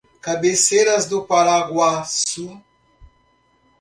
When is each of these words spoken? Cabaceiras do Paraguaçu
Cabaceiras 0.19 1.05
do 1.05 1.25
Paraguaçu 1.25 2.59